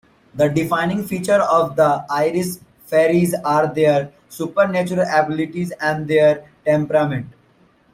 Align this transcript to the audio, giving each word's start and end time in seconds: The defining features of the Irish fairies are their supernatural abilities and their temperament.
The 0.33 0.47
defining 0.49 1.05
features 1.05 1.43
of 1.47 1.75
the 1.75 2.03
Irish 2.09 2.55
fairies 2.87 3.35
are 3.45 3.67
their 3.71 4.11
supernatural 4.29 5.01
abilities 5.07 5.69
and 5.79 6.07
their 6.07 6.49
temperament. 6.65 7.27